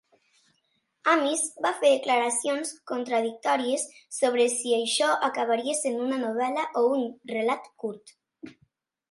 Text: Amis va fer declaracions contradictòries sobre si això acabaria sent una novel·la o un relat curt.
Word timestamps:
Amis 1.11 1.43
va 1.65 1.71
fer 1.83 1.91
declaracions 1.95 2.71
contradictòries 2.93 3.85
sobre 4.21 4.49
si 4.55 4.73
això 4.79 5.11
acabaria 5.29 5.77
sent 5.83 6.01
una 6.09 6.19
novel·la 6.25 6.67
o 6.83 6.85
un 6.97 7.07
relat 7.37 7.71
curt. 7.85 8.17